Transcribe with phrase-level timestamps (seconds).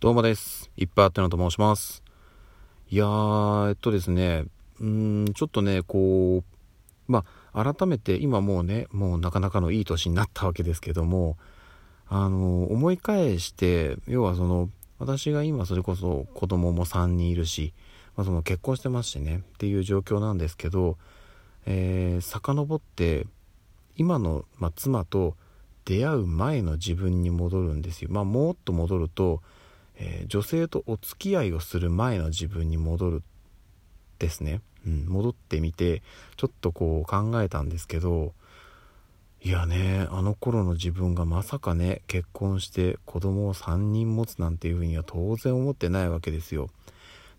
[0.00, 0.70] どうもです。
[0.78, 2.02] いっぱいあってのと申します。
[2.88, 4.46] いやー、えっとですね、
[4.80, 11.36] うーん、ちょっとね、こう、まあ、改めて今もうね、もうなかなかのいい年になったわけですけども、
[12.08, 17.74] あの、思い返して、要はその、私が今それこそ子供も3人いるし、
[18.16, 20.96] まあ、その結婚してますしね、っていう状況なんですけど、
[21.66, 23.26] えー、遡って、
[23.98, 25.36] 今の、まあ、妻と
[25.84, 28.08] 出会う前の自分に戻るんですよ。
[28.10, 29.42] まあ、もっと戻ると、
[30.00, 33.22] えー、女性とお付き合いをする前の自分に戻る
[34.18, 36.02] ですね、うん、戻ってみて
[36.36, 38.32] ちょっとこう考えたんですけど
[39.42, 46.68] いやねあの頃の自分がまさかね結婚して子供を3人持つなんていうふうには当然思ってないわけですよ。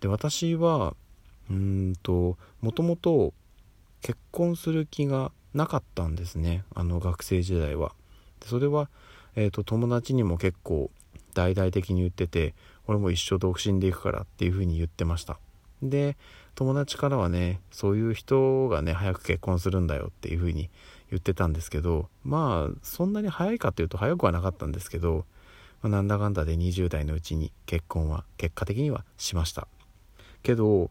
[0.00, 0.94] で私は
[1.50, 3.32] うんともともと
[4.02, 7.92] 結婚する気がなかったんですねあの学生時代は。
[8.44, 8.90] それは、
[9.34, 10.90] えーと友達にも結構
[11.36, 12.54] 大々的に言ってて
[12.86, 15.38] 俺も一生独身で行くからっていう風に言ってました。
[15.82, 16.16] で
[16.54, 20.70] 友達からはねそういう人がね早く結婚するんだよっていう風に
[21.10, 25.26] 言ってたんですけどまあそんなに早いかというと早くはなかったんですけど、
[25.82, 29.68] まあ、なんだかんだで20代のうちに結婚は結果的にはしました。
[30.42, 30.90] けど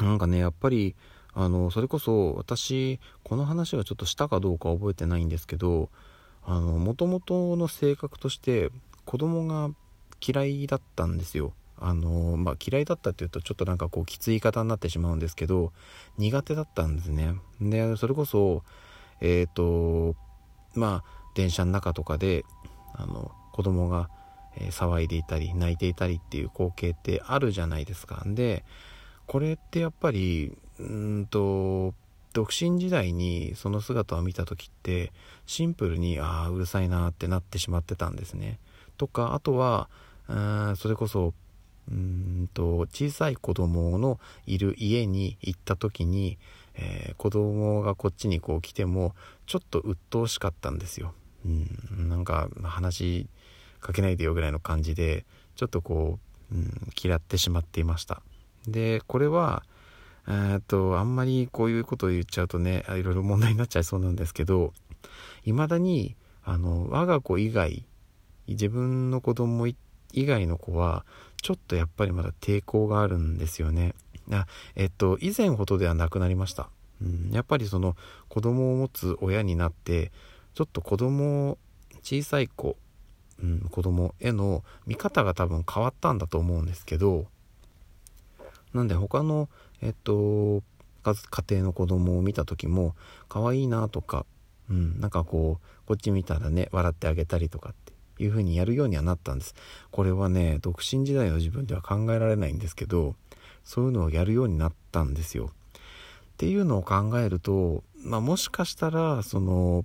[0.00, 0.94] なんかねやっぱり
[1.34, 5.90] あのそれこそ私この話はちょっとしたかどうか覚えてないんですけど
[6.44, 8.70] あの元々の性格として
[9.08, 9.70] 子供が
[10.20, 11.54] 嫌いだったんですよ。
[11.80, 15.72] あのまあ、嫌いだったっていうとちょっとなんかこうきつい言い方になってしまうんですけど
[16.18, 17.34] 苦手だったんですね。
[17.58, 18.64] でそれこそ
[19.22, 20.14] えっ、ー、と
[20.74, 22.44] まあ電車の中とかで
[22.92, 24.10] あの子供が、
[24.58, 28.22] えー、騒いでいたり泣いていたりっていう光景ってあるじゃないですか。
[28.26, 28.62] で
[29.26, 31.94] これってやっぱりうんと
[32.34, 35.12] 独身時代にその姿を見た時って
[35.46, 38.58] シンプルにああうるさいなってなってしまってたんですね。
[38.98, 39.88] とかあとは
[40.76, 41.32] それこそ
[41.90, 46.36] うんと小さい子供のいる家に行った時に、
[46.74, 49.14] えー、子供がこっちにこう来ても
[49.46, 51.14] ちょっと鬱陶しかったんですよ。
[51.46, 53.26] うん、なんか話
[53.80, 55.24] かけないでよぐらいの感じで
[55.56, 56.18] ちょっとこ
[56.52, 58.20] う、うん、嫌ってしまっていました。
[58.66, 59.62] でこれは
[60.28, 64.74] えっとあんまりこういうことを言っちゃうとねいろいろ問題になっちゃいそうなんですけど
[65.44, 67.84] 未だにあの我が子以外
[68.52, 69.76] 自分の子供以
[70.14, 71.04] 外の子は
[71.42, 73.94] ちょっとやっぱりまだ抵抗があるんですよね。
[74.30, 76.68] あえっと以前ほどではなくなりました。
[77.00, 77.96] うん、やっぱりその
[78.28, 80.10] 子供を持つ親になって
[80.54, 81.58] ちょっと子供
[82.02, 82.76] 小さい子、
[83.42, 87.26] うん、子供への見方が多分変わったんだと思うんですけど
[88.74, 89.48] なんで他の
[89.80, 90.62] えっと
[91.04, 92.94] 家庭の子供を見た時も
[93.28, 94.26] 可愛いなとか、
[94.68, 97.87] うん、なんかこうこっち見たらね笑ってあげたりとかって
[98.18, 99.54] いう風にやるようにはなったんです。
[99.90, 103.14] これはね独身時代の自分では考えられないんですけど
[103.64, 105.50] そういうのをやるようになったんですよ。
[105.50, 109.84] っていうのを考えると、まあ、もしかしたらその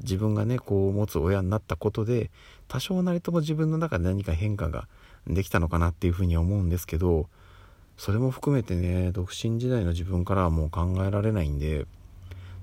[0.00, 2.30] 自分がねこう持つ親になったことで
[2.68, 4.88] 多少なりとも自分の中で何か変化が
[5.26, 7.28] できたのかなっていうふうに思うんですけど
[7.96, 11.86] それも含めてね独身時代の自分からはもう考えられないんで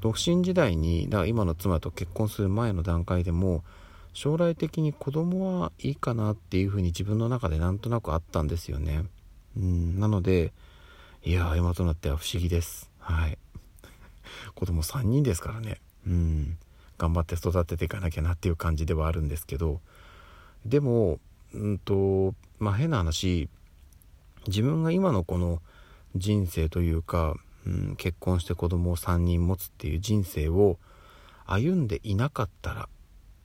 [0.00, 3.62] 独身時代にだから今の妻と結婚する前の段階でも
[4.12, 9.04] 将来的に子供はいいかなっていうふうに自分の中でなんとなくあったんですよね。
[9.56, 10.52] うん、なので、
[11.24, 12.90] いや今となっては不思議です。
[12.98, 13.38] はい。
[14.54, 15.80] 子供3人ですからね。
[16.06, 16.58] うん。
[16.98, 19.80] 頑張って育てていかなきゃなっていう感じではあるんですけど、
[20.66, 21.18] でも、
[21.54, 23.48] うんと、まあ変な話、
[24.46, 25.62] 自分が今のこの
[26.16, 30.78] 人生というか、うん、結婚して子供を3人持つっていう人生を
[31.46, 32.88] 歩んでいなかったら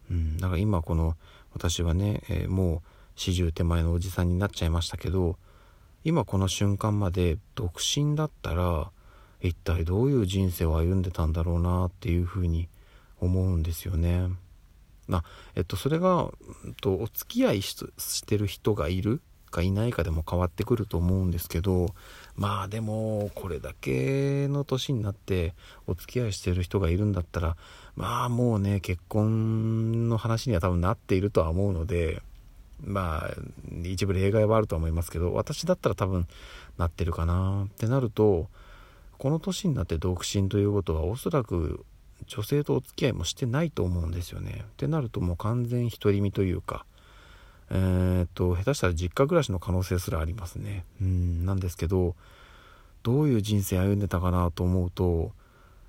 [0.09, 1.15] うん、だから今この
[1.53, 2.83] 私はね、えー、も
[3.15, 5.37] う40手前のおじさんになっちゃいましたけど
[6.03, 8.91] 今この瞬間まで独身だったら
[9.41, 12.67] 一体どういう人生を歩んでたんだろうなっていうふうに
[13.19, 14.29] 思うんですよね。
[15.07, 15.23] な、
[15.55, 16.29] えっと、それが、
[16.65, 19.21] えっと、お付き合いしてる人がいる
[19.55, 21.95] かいないかでも変わってくると思うんですけど
[22.35, 25.53] まあでもこれだけの年になって
[25.87, 27.55] お付き合いしてる人がいるんだったら
[27.95, 32.21] まあもうね結婚の話には多分なっているとは思うので
[32.83, 33.29] まあ
[33.83, 36.27] 一部例外はあるとは思いますけど私だったら多分
[36.77, 38.47] なってるかなってなると
[39.17, 41.85] この年になって独身ということはおそらく
[42.27, 44.63] 女性とお付き合いもしてないと思うんですよね。
[44.63, 46.85] ってなるともう完全独り身というか
[47.71, 50.85] えー、っと下手したら実家暮らしの可能性すらありますね。
[51.01, 52.15] うんなんですけど
[53.03, 55.31] どういう人生歩んでたかなと思うと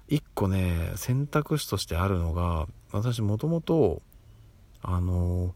[0.08, 4.02] 一個ね選択肢としてあるのが私もともと
[4.82, 5.54] あの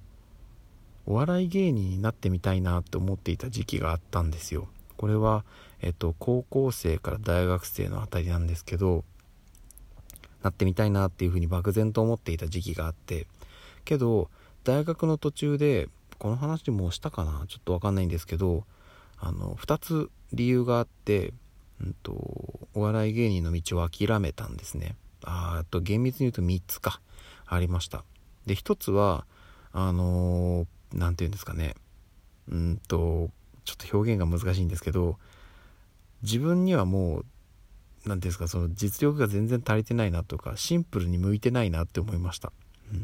[1.06, 5.44] お笑い芸人になってみたいなって思っていた時期があったんですよこれは、
[5.80, 9.04] えっと、高校生から大学生のあたりなんですけど
[10.42, 13.26] なってみたいなっていうふうに漠然と思っていた時期があって
[13.84, 14.28] けど
[14.64, 15.88] 大学の途中で
[16.20, 17.44] この話もしたかな？
[17.48, 18.64] ちょっとわかんないんですけど
[19.18, 21.32] あの2つ理由があって、
[21.82, 22.12] うんと、
[22.74, 24.94] お笑い芸人の道を諦めたんですね。
[25.24, 27.00] あと厳密に言うと3つか。
[27.46, 28.04] ありました。
[28.46, 29.26] で1つは
[29.72, 31.74] あの何、て言うんですかね。
[32.48, 33.30] うんと
[33.64, 35.16] ちょっと表現が難しいんですけど
[36.22, 42.52] 自分にはもう何て言うんですかその実力が全然足りてないなとかシンプルに向いてないなって思いました、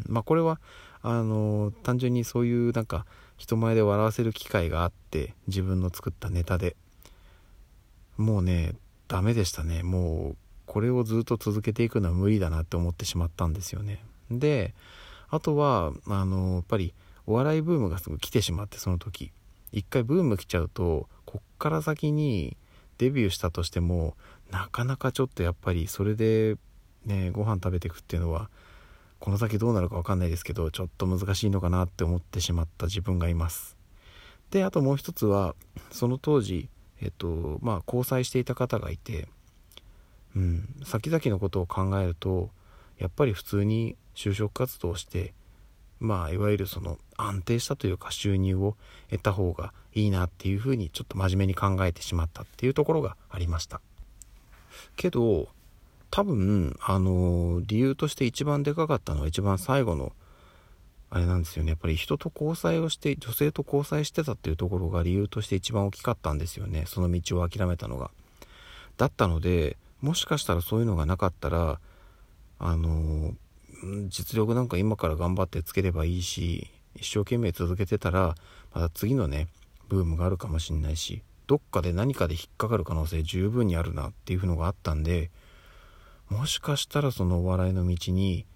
[0.09, 0.61] まあこれは
[1.03, 3.07] あの単純にそういうなんか
[3.37, 6.77] 人前で笑わせる機会があって自分の作ったネタで。
[8.17, 8.75] もうね
[9.09, 9.83] ダメでしたね。
[9.83, 10.37] もう
[10.67, 14.03] これをずっと続けていくのは無理だなって思ってしまったんですよね。
[14.31, 14.75] で
[15.29, 16.95] あとはあのやっぱり
[17.27, 19.33] お笑いブームがすぐ来てしまってその時。
[19.73, 22.57] 一回ブーム来ちゃうとこっから先に
[22.99, 24.17] デビューしたとしても
[24.51, 26.57] なかなかちょっとやっぱりそれで
[27.05, 28.49] ねご飯食べていくっていうのは
[29.19, 33.77] この先どうなるか分かんないですけどちょっと難しいのかなって思ってしまった自分がいます。
[34.51, 35.55] であともう一つは
[35.91, 36.69] その当時
[37.01, 39.29] えっとまあ交際していた方がいて
[40.37, 42.51] うん先々のことを考えると
[42.99, 45.35] やっぱり普通に就職活動をして
[45.99, 48.77] まあいわゆるその安定したというか収入を
[49.11, 53.81] 得た方がいいなっていうふうにちょっと真面目に考えてしまったっていうところがありました。
[54.97, 55.49] けど
[56.17, 60.13] 多分あの理由として一番でかかったのは一番最後の
[61.11, 61.73] あれなんですよね。
[61.73, 66.85] やっぱり人と交際をして女性と交際してたっていうところが理由として一番大きかったんですよね。
[66.87, 68.11] その道を諦めたのが。
[68.97, 71.81] だったのでもしかしたらそういうのがなかったら
[72.61, 73.35] あの
[74.09, 78.37] 実力なんか今から頑張ってつければいいし一生懸命続けてたら
[78.73, 79.49] また次のね
[79.91, 85.31] ブームがあるかもしんないしどっかで何かで引っかかる可能性十分にあるなっていうのがあったんで
[86.29, 88.47] もしかしたらそのお笑いの道に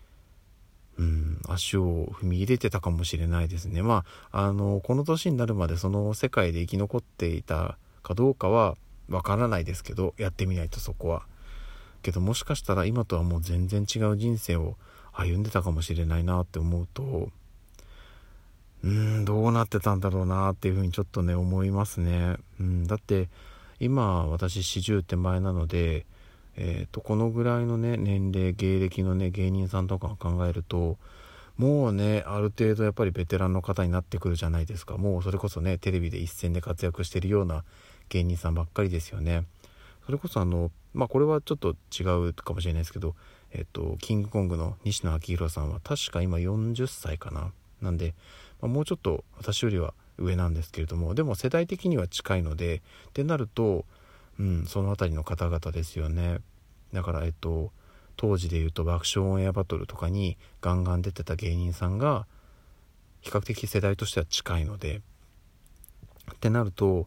[0.98, 3.82] うん足を踏み入れてたかもしれないですね。
[3.82, 8.76] まああのこの年になるまでその世界で生き残っていたかどうかは
[9.08, 11.22] わからないですけどやってみないとそこは。
[12.02, 14.76] けどもしかしたら今とはもう全然違う人生を
[15.12, 17.30] 歩んでたかもしれないなって思うと
[18.82, 23.28] うーんどうなってたんだろうなっていうふうにちょっとね思いますね、うん、だって
[23.78, 26.06] 今私40手前なので
[26.62, 30.98] えーと、このぐらいのね年齢芸歴のね芸人さんとかを考えると
[31.56, 34.98] もうねある程度やっぱりベテランの方になってくるじゃないですか。
[34.98, 37.64] もうそれこそねテレビで一戦で活躍してるような
[38.10, 39.44] 芸人さんばっかりですよね。
[40.04, 43.14] それこそあのまあこれはちょっと違うかもしれないですけど
[43.52, 47.52] えっ、とキングコングの西野昭弘さんは確か今40歳かな。
[47.80, 48.14] なんで、
[48.60, 53.86] まあ、もうちょっと私よりは上なんですけれどもでも世代的には近いのでってなると
[54.40, 56.38] うん、その辺りの方々ですよね。
[56.94, 57.72] だからえっと
[58.16, 62.26] 当時で言うと爆笑オンエアバトルとかにガンガン出てた芸人さんが
[63.20, 65.02] 比較的世代としては近いので
[66.34, 67.06] ってなると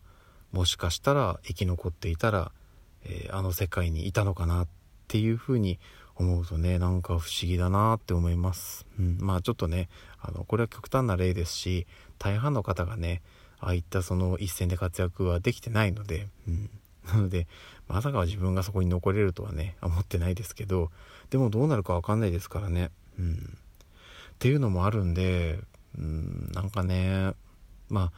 [0.51, 2.51] もしかしたら生き残っていたら、
[3.05, 4.67] えー、あの世界にいたのかなっ
[5.07, 5.79] ていうふうに
[6.15, 9.89] 思うとねなんか不思議だなって思います、うん、まあちょっとね
[10.21, 11.87] あのこれは極端な例ですし
[12.19, 13.21] 大半の方がね
[13.59, 16.69] ああいったその一戦で活躍はできてないので、うん、
[17.07, 17.47] なので、
[17.87, 20.91] まさか自分がそこに残れるとはね、思ってないですけど、
[21.29, 22.91] でもどうなるかわかんないですからね。
[23.19, 23.33] うん。
[23.33, 25.59] っていうのもあるんで、
[25.97, 27.33] うん、なんかね、
[27.89, 28.11] まあ、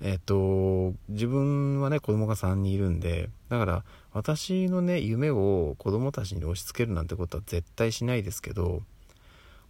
[0.00, 8.82] えっ、と、自分はね、子供が3人いるんで、だから私のね、夢を子供たちに押し付けるなんてことは絶対しないですけど、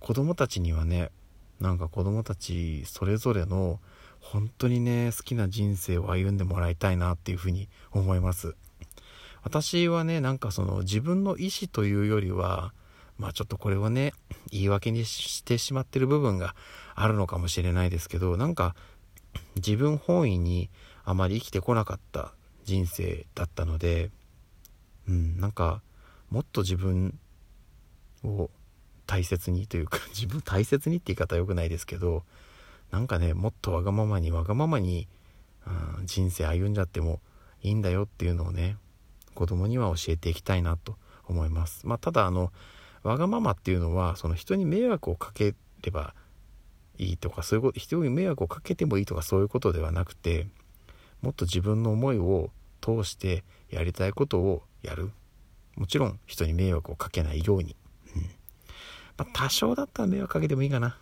[0.00, 1.10] 子供たちにはね、
[1.60, 3.80] なんか子供たちそれぞれの
[4.20, 8.56] 本当にね、好きな人生を歩んでもらいたいなっていうふうに思います。
[9.42, 12.74] 私はね、なんかその自分の意思というよりは、
[13.16, 14.12] まあちょっとこれはね、
[14.50, 16.54] 言い訳にしてしまってる部分が
[16.94, 18.76] あるのかもしれないですけど、なんか
[19.56, 20.70] 自分本位に
[21.04, 22.32] あまり生きてこなかった
[22.64, 24.10] 人生だったので、
[25.08, 25.82] うん、なんか
[26.30, 27.18] もっと自分
[28.24, 28.50] を
[29.06, 32.24] 大切にというか、自分大切にって言い方は良くないですけど、
[32.90, 35.08] なんかねもっとわがままにわがままに、
[35.98, 37.20] うん、人生歩んじゃっても
[37.62, 38.76] いいんだよっていうのをね
[39.34, 41.86] 子供には教えていきたいなと思います。
[41.86, 42.52] まあただあの
[43.02, 46.14] わがままっていうのはその人に迷惑をかければ
[46.98, 50.48] いいとかそういうこと人に迷惑をかけてもいいとかそういうことではなくて
[51.22, 55.10] もっと自分の思いを通してやりたいことをやる。
[55.76, 57.76] もちろん人に迷惑をかけないように、
[58.16, 58.22] うん。
[59.16, 60.98] まあ、多少だったら迷惑かけてもいいかな。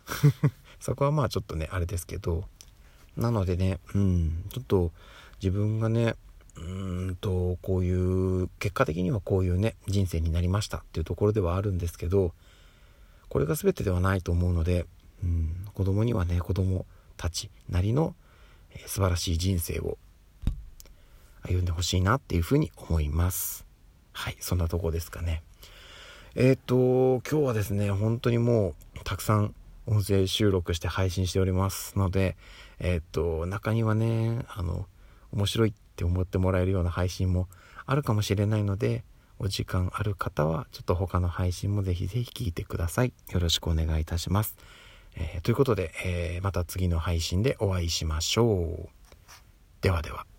[0.79, 2.45] そこはまあちょっとねあれですけど
[3.17, 4.91] なのでね、うん、ちょっと
[5.41, 6.15] 自分がね、
[6.55, 12.33] うんと、こういう、結果的にはこういうね、人生になりましたっていうところではあるんですけど、
[13.29, 14.85] これが全てではないと思うので、
[15.23, 16.85] うん、子供にはね、子供
[17.17, 18.15] たちなりの、
[18.71, 19.97] えー、素晴らしい人生を
[21.41, 23.65] 歩んでほしいなっていうふうに思います。
[24.13, 25.43] はい、そんなとこですかね。
[26.35, 29.55] えっ、と、今日はですね、本当にもう、たくさん
[29.87, 32.35] 音声収録して配信しておりますので、
[32.79, 34.85] えっ、と、中にはね、あの、
[35.31, 37.47] 面白いって思ってもらえるような配信も
[37.85, 39.03] あるかもしれないので、
[39.39, 43.13] お時間ある方は、ちょっと他の配信もぜひぜひ聞いてください。
[43.31, 44.57] よろしくお願いいたします。
[45.15, 48.89] えー、ということで、えー、また次の配信でお会いしましょう。
[49.81, 50.36] ではでは。